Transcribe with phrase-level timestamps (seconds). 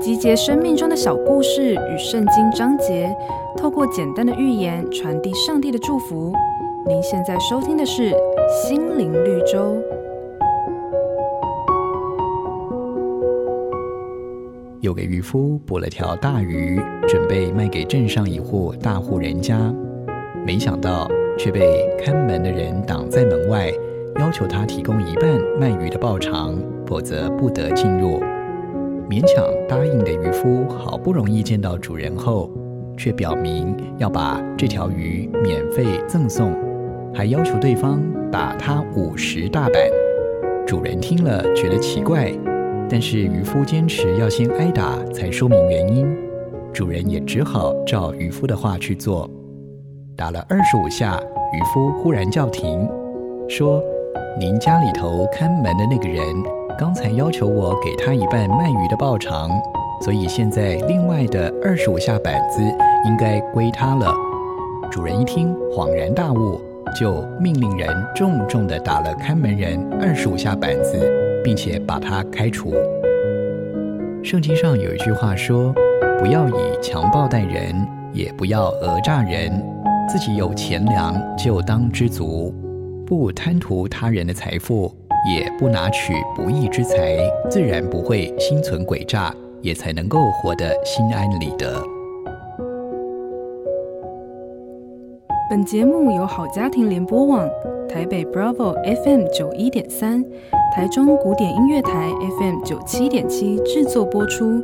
[0.00, 3.14] 集结生命中的小故事与圣经章节，
[3.56, 6.32] 透过简单的寓言传递上帝的祝福。
[6.86, 8.10] 您现在收听的是
[8.48, 9.58] 《心灵绿洲》。
[14.80, 19.58] 有个渔夫捕了条大鱼，准备卖给镇上一户大户人家，
[20.46, 21.06] 没想到
[21.36, 23.70] 却被看门的人挡在门外，
[24.20, 25.28] 要求他提供一半
[25.60, 26.56] 卖鱼的报偿，
[26.86, 28.22] 否则不得进入。
[29.08, 32.50] 勉强答应的渔夫，好不容易见到主人后，
[32.96, 36.54] 却表明要把这条鱼免费赠送，
[37.14, 39.82] 还要求对方打他五十大板。
[40.66, 42.32] 主人听了觉得奇怪。
[42.90, 46.06] 但是渔夫坚持要先挨打才说明原因，
[46.72, 49.28] 主人也只好照渔夫的话去做。
[50.16, 51.20] 打了二十五下，
[51.52, 52.88] 渔夫忽然叫停，
[53.46, 53.82] 说
[54.38, 56.24] ：“您家里头看门的那个人，
[56.78, 59.50] 刚才要求我给他一半卖鱼的报偿，
[60.00, 62.62] 所以现在另外的二十五下板子
[63.04, 64.14] 应该归他了。”
[64.90, 66.60] 主人一听，恍然大悟，
[66.98, 70.98] 就命令人重重地打了看门人二十五下板子。
[71.44, 72.74] 并且把他开除。
[74.22, 75.72] 圣经上有一句话说
[76.18, 76.52] ：“不要以
[76.82, 77.74] 强暴待人，
[78.12, 79.50] 也不要讹诈人。
[80.08, 82.52] 自己有钱粮就当知足，
[83.08, 84.92] 不贪图他人的财富，
[85.34, 87.16] 也不拿取不义之财，
[87.48, 91.82] 自然不会心存诡诈，也才能够活得心安理得。”
[95.48, 97.48] 本节目由好家庭联播网、
[97.88, 100.22] 台北 Bravo FM 九一点三。
[100.74, 104.62] 台中古典音乐台 FM 九七点七制作播出。